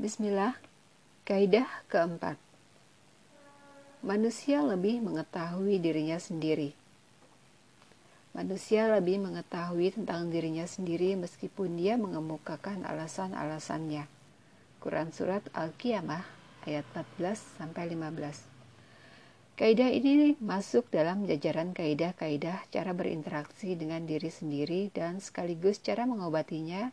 [0.00, 0.56] Bismillah,
[1.28, 2.40] kaidah keempat.
[4.00, 6.72] Manusia lebih mengetahui dirinya sendiri.
[8.32, 14.08] Manusia lebih mengetahui tentang dirinya sendiri meskipun dia mengemukakan alasan-alasannya.
[14.80, 16.24] Quran Surat Al-Qiyamah
[16.64, 18.48] ayat 14 sampai 15.
[19.60, 26.88] Kaidah ini masuk dalam jajaran kaidah-kaidah cara berinteraksi dengan diri sendiri dan sekaligus cara mengobatinya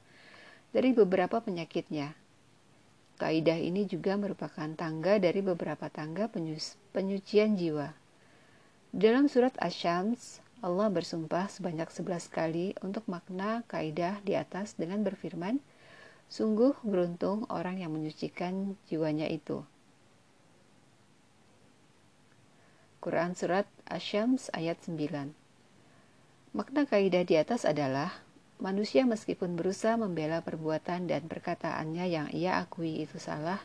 [0.76, 2.27] dari beberapa penyakitnya.
[3.18, 6.30] Kaidah ini juga merupakan tangga dari beberapa tangga
[6.94, 7.90] penyucian jiwa.
[8.94, 15.62] Dalam surat Asy-Syams, Allah bersumpah sebanyak 11 kali untuk makna kaidah di atas dengan berfirman,
[16.28, 19.64] Sungguh beruntung orang yang menyucikan jiwanya itu.
[23.00, 25.32] Quran Surat Asyams ayat 9
[26.52, 28.12] Makna kaidah di atas adalah
[28.58, 33.62] manusia meskipun berusaha membela perbuatan dan perkataannya yang ia akui itu salah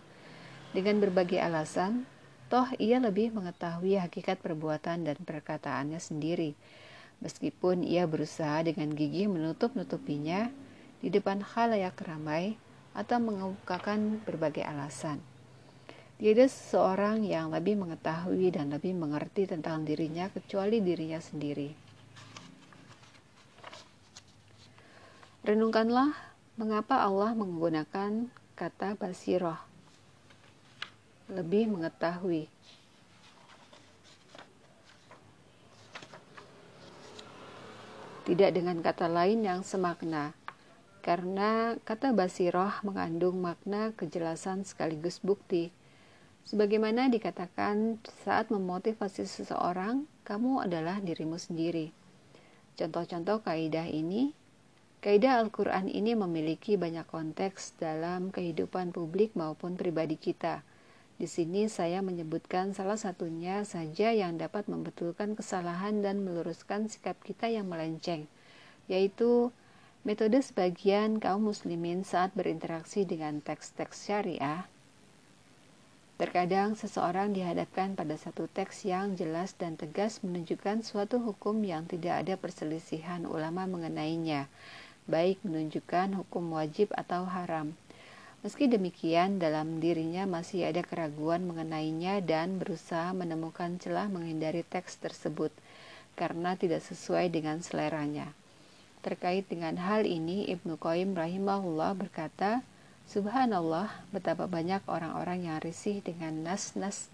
[0.73, 2.09] dengan berbagai alasan,
[2.49, 6.57] toh ia lebih mengetahui hakikat perbuatan dan perkataannya sendiri
[7.23, 10.51] meskipun ia berusaha dengan gigih menutup-nutupinya
[10.99, 12.59] di depan khalayak ramai
[12.93, 15.23] atau mengemukakan berbagai alasan.
[16.19, 21.75] Tiada seseorang yang lebih mengetahui dan lebih mengerti tentang dirinya kecuali dirinya sendiri.
[25.43, 26.15] Renungkanlah
[26.55, 29.59] mengapa Allah menggunakan kata basiroh,
[31.31, 32.47] lebih mengetahui.
[38.23, 40.31] Tidak dengan kata lain yang semakna,
[41.03, 45.75] karena kata basiroh mengandung makna kejelasan sekaligus bukti
[46.43, 51.95] Sebagaimana dikatakan saat memotivasi seseorang, kamu adalah dirimu sendiri.
[52.75, 54.34] Contoh-contoh kaidah ini,
[55.03, 60.62] kaidah Al-Quran ini memiliki banyak konteks dalam kehidupan publik maupun pribadi kita.
[61.19, 67.50] Di sini saya menyebutkan salah satunya saja yang dapat membetulkan kesalahan dan meluruskan sikap kita
[67.50, 68.31] yang melenceng,
[68.87, 69.50] yaitu
[70.06, 74.71] metode sebagian kaum muslimin saat berinteraksi dengan teks-teks syariah
[76.22, 82.22] Terkadang seseorang dihadapkan pada satu teks yang jelas dan tegas menunjukkan suatu hukum yang tidak
[82.22, 84.47] ada perselisihan ulama mengenainya,
[85.11, 87.75] baik menunjukkan hukum wajib atau haram.
[88.43, 95.55] Meski demikian, dalam dirinya masih ada keraguan mengenainya dan berusaha menemukan celah menghindari teks tersebut
[96.19, 98.35] karena tidak sesuai dengan seleranya.
[99.03, 102.63] Terkait dengan hal ini, Ibnu Qayyim rahimahullah berkata,
[103.07, 107.11] Subhanallah, betapa banyak orang-orang yang risih dengan nas-nas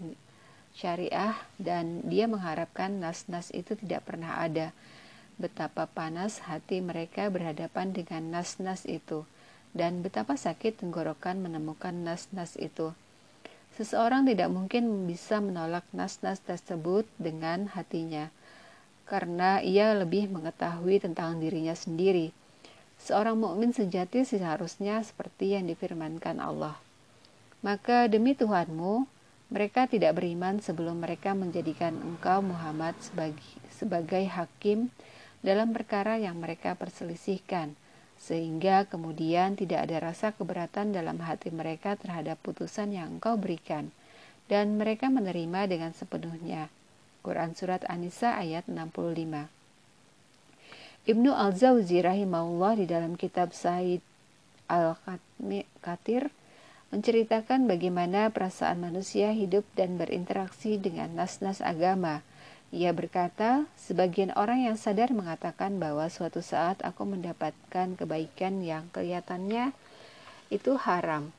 [0.77, 4.69] syariah dan dia mengharapkan nas-nas itu tidak pernah ada.
[5.39, 9.23] Betapa panas hati mereka berhadapan dengan nas-nas itu
[9.71, 12.91] dan betapa sakit tenggorokan menemukan nas-nas itu.
[13.79, 18.27] Seseorang tidak mungkin bisa menolak nas-nas tersebut dengan hatinya
[19.07, 22.35] karena ia lebih mengetahui tentang dirinya sendiri
[22.99, 26.75] Seorang mukmin sejati seharusnya seperti yang difirmankan Allah.
[27.63, 29.07] Maka demi Tuhanmu,
[29.49, 33.39] mereka tidak beriman sebelum mereka menjadikan engkau Muhammad sebagai,
[33.71, 34.91] sebagai hakim
[35.39, 37.75] dalam perkara yang mereka perselisihkan,
[38.19, 43.95] sehingga kemudian tidak ada rasa keberatan dalam hati mereka terhadap putusan yang engkau berikan,
[44.51, 46.67] dan mereka menerima dengan sepenuhnya.
[47.19, 49.51] Quran Surat An-Nisa ayat 65
[51.07, 53.99] Ibnu Al-Zawzi rahimahullah di dalam kitab Said
[54.69, 56.31] Al-Katir
[56.89, 62.21] menceritakan bagaimana perasaan manusia hidup dan berinteraksi dengan nas-nas agama.
[62.69, 69.73] Ia berkata, sebagian orang yang sadar mengatakan bahwa suatu saat aku mendapatkan kebaikan yang kelihatannya
[70.53, 71.33] itu haram.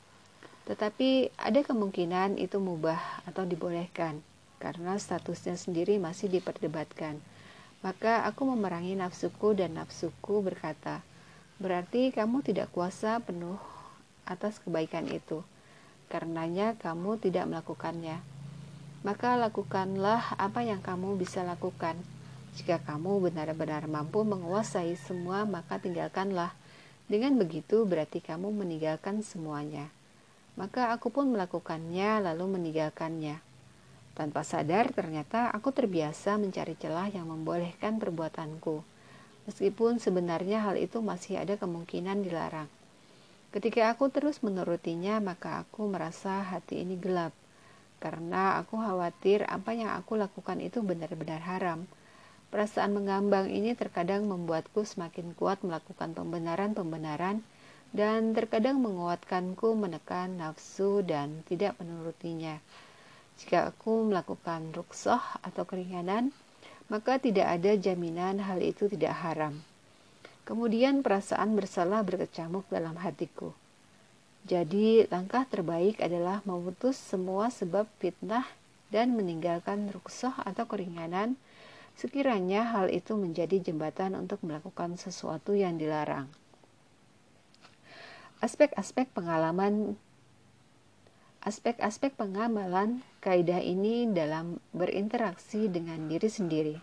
[0.67, 4.19] Tetapi ada kemungkinan itu mubah atau dibolehkan
[4.59, 7.15] karena statusnya sendiri masih diperdebatkan.
[7.79, 10.99] Maka aku memerangi nafsuku dan nafsuku berkata,
[11.57, 13.57] berarti kamu tidak kuasa penuh
[14.27, 15.41] atas kebaikan itu.
[16.11, 18.19] Karenanya kamu tidak melakukannya.
[19.01, 21.97] Maka lakukanlah apa yang kamu bisa lakukan.
[22.53, 26.53] Jika kamu benar-benar mampu menguasai semua, maka tinggalkanlah.
[27.09, 29.89] Dengan begitu berarti kamu meninggalkan semuanya.
[30.53, 33.41] Maka aku pun melakukannya lalu meninggalkannya.
[34.11, 38.83] Tanpa sadar, ternyata aku terbiasa mencari celah yang membolehkan perbuatanku,
[39.47, 42.67] meskipun sebenarnya hal itu masih ada kemungkinan dilarang.
[43.55, 47.31] Ketika aku terus menurutinya, maka aku merasa hati ini gelap,
[48.01, 51.85] karena aku khawatir apa yang aku lakukan itu benar-benar haram.
[52.49, 57.45] Perasaan mengambang ini terkadang membuatku semakin kuat melakukan pembenaran-pembenaran
[57.93, 62.59] dan terkadang menguatkanku menekan nafsu dan tidak menurutinya.
[63.39, 66.35] Jika aku melakukan ruksoh atau keringanan,
[66.91, 69.63] maka tidak ada jaminan hal itu tidak haram.
[70.43, 73.55] Kemudian perasaan bersalah berkecamuk dalam hatiku.
[74.41, 78.45] Jadi langkah terbaik adalah memutus semua sebab fitnah
[78.89, 81.37] dan meninggalkan ruksoh atau keringanan
[81.93, 86.25] sekiranya hal itu menjadi jembatan untuk melakukan sesuatu yang dilarang.
[88.41, 89.95] Aspek-aspek pengalaman
[91.41, 96.77] aspek-aspek pengamalan kaidah ini dalam berinteraksi dengan diri sendiri.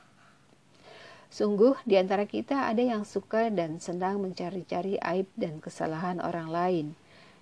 [1.31, 6.87] Sungguh, di antara kita ada yang suka dan senang mencari-cari aib dan kesalahan orang lain,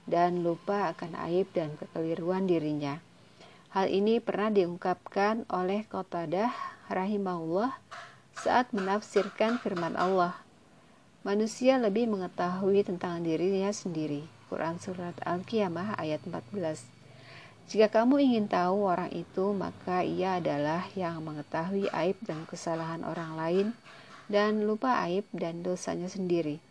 [0.06, 3.02] dan lupa akan aib dan kekeliruan dirinya.
[3.74, 6.54] Hal ini pernah diungkapkan oleh Qatadah
[6.88, 7.74] rahimahullah
[8.38, 10.38] saat menafsirkan firman Allah.
[11.26, 14.24] Manusia lebih mengetahui tentang dirinya sendiri.
[14.46, 16.96] Quran Surat Al-Qiyamah ayat 14
[17.66, 23.34] jika kamu ingin tahu orang itu, maka ia adalah yang mengetahui aib dan kesalahan orang
[23.34, 23.66] lain
[24.30, 26.62] dan lupa aib dan dosanya sendiri.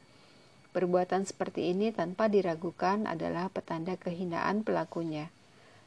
[0.75, 5.31] Perbuatan seperti ini tanpa diragukan adalah petanda kehinaan pelakunya.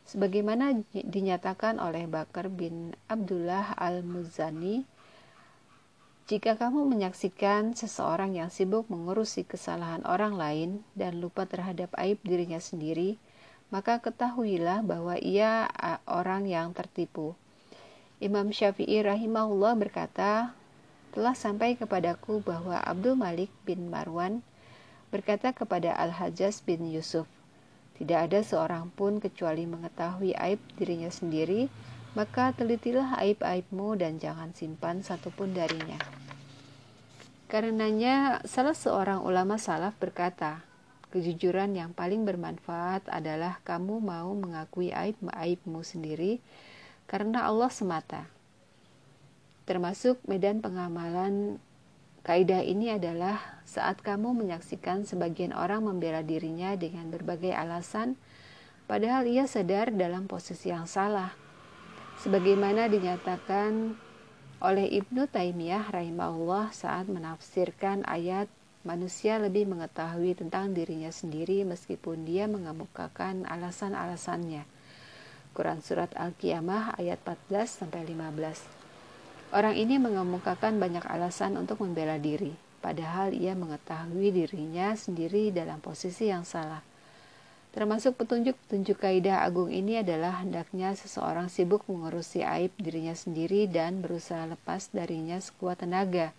[0.08, 4.88] Sebagaimana dinyatakan oleh Bakar bin Abdullah al-Muzani,
[6.24, 12.56] jika kamu menyaksikan seseorang yang sibuk mengurusi kesalahan orang lain dan lupa terhadap aib dirinya
[12.56, 13.20] sendiri,
[13.68, 15.68] maka ketahuilah bahwa ia
[16.08, 17.36] orang yang tertipu.
[18.24, 20.56] Imam Syafi'i rahimahullah berkata,
[21.12, 24.40] telah sampai kepadaku bahwa Abdul Malik bin Marwan
[25.08, 27.28] berkata kepada Al-Hajjaz bin Yusuf,
[27.98, 31.66] tidak ada seorang pun kecuali mengetahui aib dirinya sendiri,
[32.14, 35.98] maka telitilah aib-aibmu dan jangan simpan satupun darinya.
[37.48, 40.68] Karenanya, salah seorang ulama salaf berkata,
[41.08, 46.36] Kejujuran yang paling bermanfaat adalah kamu mau mengakui aib-aibmu sendiri
[47.08, 48.28] karena Allah semata.
[49.64, 51.56] Termasuk medan pengamalan
[52.28, 58.20] kaidah ini adalah saat kamu menyaksikan sebagian orang membela dirinya dengan berbagai alasan,
[58.84, 61.32] padahal ia sadar dalam posisi yang salah.
[62.20, 63.96] Sebagaimana dinyatakan
[64.60, 68.52] oleh Ibnu Taimiyah rahimahullah saat menafsirkan ayat
[68.86, 74.64] Manusia lebih mengetahui tentang dirinya sendiri meskipun dia mengemukakan alasan-alasannya.
[75.50, 78.77] Quran Surat Al-Qiyamah ayat 14 15.
[79.48, 82.52] Orang ini mengemukakan banyak alasan untuk membela diri,
[82.84, 86.84] padahal ia mengetahui dirinya sendiri dalam posisi yang salah.
[87.72, 94.48] Termasuk petunjuk-petunjuk kaidah agung ini adalah hendaknya seseorang sibuk mengurusi aib dirinya sendiri dan berusaha
[94.48, 96.32] lepas darinya sekuat tenaga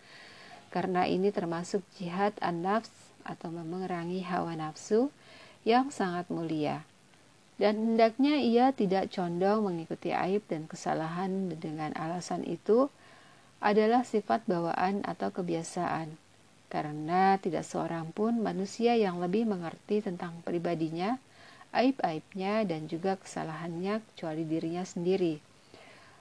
[0.70, 2.94] karena ini termasuk jihad an-nafs
[3.26, 5.10] atau memerangi hawa nafsu
[5.66, 6.86] yang sangat mulia.
[7.60, 12.88] Dan hendaknya ia tidak condong mengikuti aib dan kesalahan dengan alasan itu
[13.60, 16.16] adalah sifat bawaan atau kebiasaan.
[16.70, 21.18] Karena tidak seorang pun manusia yang lebih mengerti tentang pribadinya,
[21.76, 25.42] aib-aibnya dan juga kesalahannya kecuali dirinya sendiri.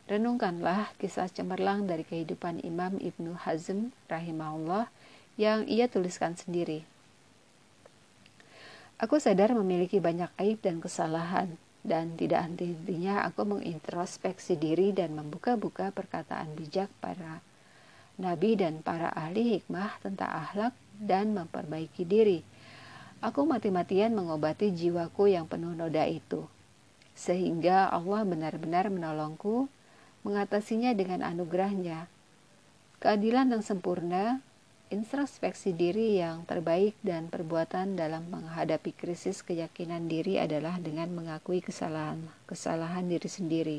[0.08, 4.88] Renungkanlah kisah cemerlang dari kehidupan Imam Ibnu Hazm rahimahullah
[5.36, 6.88] yang ia tuliskan sendiri.
[8.98, 11.54] Aku sadar memiliki banyak aib dan kesalahan,
[11.86, 17.40] dan tidak henti-hentinya aku mengintrospeksi diri dan membuka-buka perkataan bijak para
[18.18, 22.42] nabi dan para ahli hikmah tentang akhlak dan memperbaiki diri.
[23.18, 26.46] Aku mati-matian mengobati jiwaku yang penuh noda itu,
[27.18, 29.66] sehingga Allah benar-benar menolongku
[30.22, 32.06] mengatasinya dengan anugerahnya.
[33.02, 34.42] Keadilan yang sempurna,
[34.88, 42.24] introspeksi diri yang terbaik dan perbuatan dalam menghadapi krisis keyakinan diri adalah dengan mengakui kesalahan
[42.48, 43.78] kesalahan diri sendiri.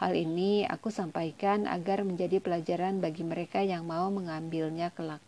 [0.00, 5.20] Hal ini aku sampaikan agar menjadi pelajaran bagi mereka yang mau mengambilnya kelak.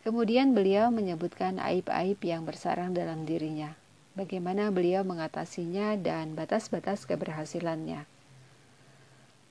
[0.00, 3.76] Kemudian beliau menyebutkan aib-aib yang bersarang dalam dirinya,
[4.16, 8.08] bagaimana beliau mengatasinya dan batas-batas keberhasilannya.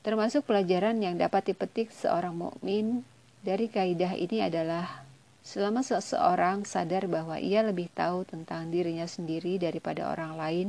[0.01, 3.05] Termasuk pelajaran yang dapat dipetik seorang mukmin
[3.39, 5.03] dari kaidah ini adalah
[5.39, 10.67] selama seseorang sadar bahwa ia lebih tahu tentang dirinya sendiri daripada orang lain,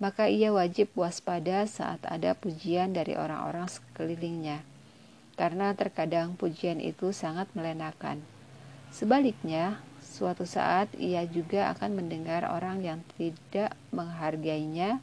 [0.00, 4.64] maka ia wajib waspada saat ada pujian dari orang-orang sekelilingnya.
[5.36, 8.20] Karena terkadang pujian itu sangat melenakan.
[8.92, 15.00] Sebaliknya, suatu saat ia juga akan mendengar orang yang tidak menghargainya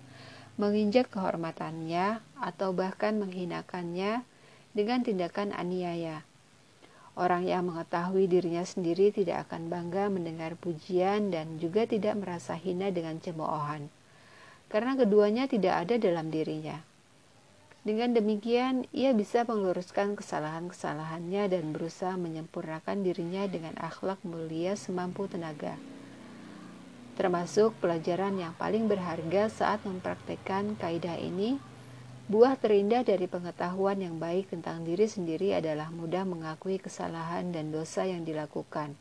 [0.57, 4.25] menginjak kehormatannya, atau bahkan menghinakannya
[4.73, 6.25] dengan tindakan aniaya.
[7.17, 12.93] Orang yang mengetahui dirinya sendiri tidak akan bangga mendengar pujian dan juga tidak merasa hina
[12.93, 13.89] dengan cemoohan,
[14.69, 16.77] karena keduanya tidak ada dalam dirinya.
[17.81, 25.73] Dengan demikian, ia bisa meluruskan kesalahan-kesalahannya dan berusaha menyempurnakan dirinya dengan akhlak mulia semampu tenaga.
[27.17, 31.57] Termasuk pelajaran yang paling berharga saat mempraktekkan kaidah ini
[32.27, 38.03] Buah terindah dari pengetahuan yang baik tentang diri sendiri adalah mudah mengakui kesalahan dan dosa
[38.03, 38.99] yang dilakukan.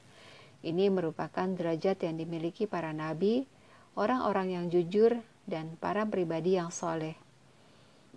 [0.63, 3.51] Ini merupakan derajat yang dimiliki para nabi,
[3.99, 7.19] orang-orang yang jujur, dan para pribadi yang soleh.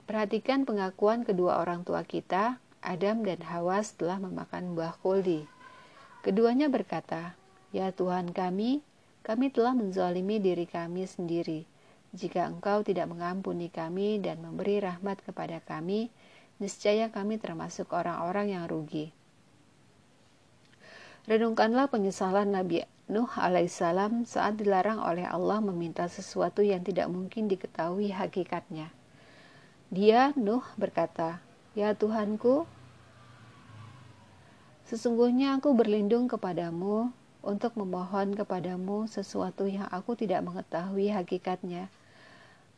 [0.06, 5.50] Perhatikan pengakuan kedua orang tua kita, Adam dan Hawa setelah memakan buah kuldi.
[6.22, 7.34] Keduanya berkata,
[7.74, 8.86] Ya Tuhan kami,
[9.26, 11.66] kami telah menzalimi diri kami sendiri
[12.10, 16.10] jika engkau tidak mengampuni kami dan memberi rahmat kepada kami,
[16.58, 19.14] niscaya kami termasuk orang-orang yang rugi.
[21.30, 28.14] Renungkanlah penyesalan Nabi Nuh alaihissalam saat dilarang oleh Allah meminta sesuatu yang tidak mungkin diketahui
[28.14, 28.94] hakikatnya.
[29.90, 31.42] Dia, Nuh, berkata,
[31.74, 32.70] Ya Tuhanku,
[34.86, 37.10] sesungguhnya aku berlindung kepadamu
[37.42, 41.90] untuk memohon kepadamu sesuatu yang aku tidak mengetahui hakikatnya.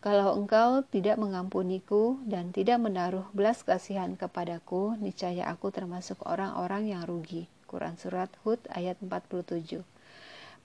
[0.01, 7.05] Kalau engkau tidak mengampuniku dan tidak menaruh belas kasihan kepadaku, niscaya aku termasuk orang-orang yang
[7.05, 7.45] rugi.
[7.69, 9.85] Quran Surat Hud ayat 47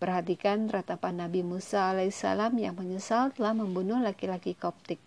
[0.01, 5.05] Perhatikan ratapan Nabi Musa alaihissalam yang menyesal telah membunuh laki-laki Koptik.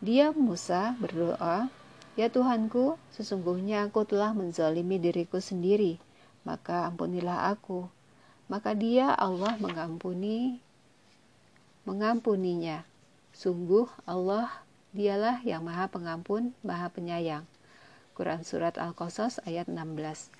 [0.00, 1.68] Dia Musa berdoa,
[2.16, 6.00] Ya Tuhanku, sesungguhnya aku telah menzalimi diriku sendiri,
[6.48, 7.92] maka ampunilah aku.
[8.48, 10.64] Maka dia Allah mengampuni
[11.84, 12.93] mengampuninya.
[13.34, 14.46] Sungguh Allah
[14.94, 17.42] dialah yang maha pengampun, maha penyayang.
[18.14, 20.30] Quran Surat Al-Qasas ayat 16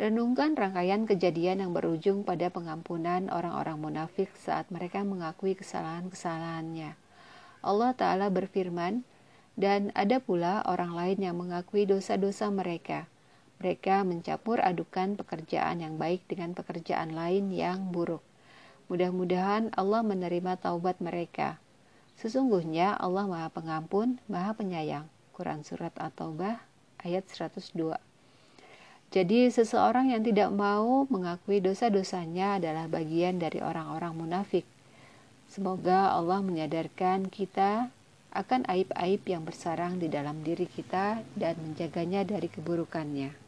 [0.00, 6.96] Renungkan rangkaian kejadian yang berujung pada pengampunan orang-orang munafik saat mereka mengakui kesalahan-kesalahannya.
[7.60, 9.04] Allah Ta'ala berfirman,
[9.56, 13.08] dan ada pula orang lain yang mengakui dosa-dosa mereka.
[13.60, 18.20] Mereka mencampur adukan pekerjaan yang baik dengan pekerjaan lain yang buruk.
[18.92, 21.56] Mudah-mudahan Allah menerima taubat mereka.
[22.16, 25.04] Sesungguhnya Allah Maha Pengampun, Maha Penyayang.
[25.36, 26.64] Quran Surat At-Taubah
[27.04, 28.00] ayat 102.
[29.12, 34.64] Jadi seseorang yang tidak mau mengakui dosa-dosanya adalah bagian dari orang-orang munafik.
[35.46, 37.92] Semoga Allah menyadarkan kita
[38.34, 43.45] akan aib-aib yang bersarang di dalam diri kita dan menjaganya dari keburukannya.